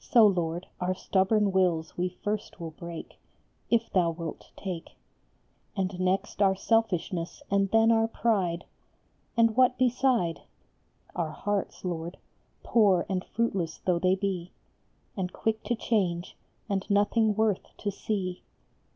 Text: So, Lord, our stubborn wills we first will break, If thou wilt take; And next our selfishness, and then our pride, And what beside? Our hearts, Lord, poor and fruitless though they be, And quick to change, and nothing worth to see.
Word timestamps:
So, 0.00 0.26
Lord, 0.26 0.66
our 0.80 0.94
stubborn 0.96 1.52
wills 1.52 1.96
we 1.96 2.08
first 2.24 2.58
will 2.58 2.72
break, 2.72 3.20
If 3.70 3.88
thou 3.88 4.10
wilt 4.10 4.50
take; 4.56 4.96
And 5.76 6.00
next 6.00 6.42
our 6.42 6.56
selfishness, 6.56 7.40
and 7.52 7.70
then 7.70 7.92
our 7.92 8.08
pride, 8.08 8.64
And 9.36 9.54
what 9.56 9.78
beside? 9.78 10.40
Our 11.14 11.30
hearts, 11.30 11.84
Lord, 11.84 12.16
poor 12.64 13.06
and 13.08 13.24
fruitless 13.24 13.78
though 13.78 14.00
they 14.00 14.16
be, 14.16 14.50
And 15.16 15.32
quick 15.32 15.62
to 15.66 15.76
change, 15.76 16.34
and 16.68 16.84
nothing 16.90 17.36
worth 17.36 17.76
to 17.76 17.92
see. 17.92 18.42